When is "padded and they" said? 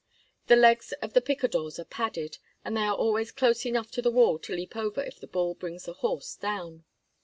1.85-2.81